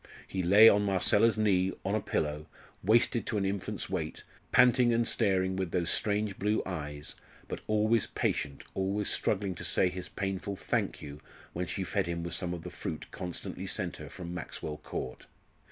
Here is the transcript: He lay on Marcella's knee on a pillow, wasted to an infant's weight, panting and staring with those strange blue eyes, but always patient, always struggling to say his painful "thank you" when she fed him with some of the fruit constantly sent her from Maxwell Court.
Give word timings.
He 0.27 0.41
lay 0.41 0.67
on 0.67 0.83
Marcella's 0.83 1.37
knee 1.37 1.71
on 1.85 1.93
a 1.93 2.01
pillow, 2.01 2.47
wasted 2.83 3.27
to 3.27 3.37
an 3.37 3.45
infant's 3.45 3.87
weight, 3.87 4.23
panting 4.51 4.91
and 4.91 5.07
staring 5.07 5.55
with 5.55 5.69
those 5.69 5.91
strange 5.91 6.39
blue 6.39 6.63
eyes, 6.65 7.13
but 7.47 7.61
always 7.67 8.07
patient, 8.07 8.63
always 8.73 9.11
struggling 9.11 9.53
to 9.53 9.63
say 9.63 9.89
his 9.89 10.09
painful 10.09 10.55
"thank 10.55 11.03
you" 11.03 11.21
when 11.53 11.67
she 11.67 11.83
fed 11.83 12.07
him 12.07 12.23
with 12.23 12.33
some 12.33 12.51
of 12.51 12.63
the 12.63 12.71
fruit 12.71 13.11
constantly 13.11 13.67
sent 13.67 13.97
her 13.97 14.09
from 14.09 14.33
Maxwell 14.33 14.77
Court. 14.77 15.27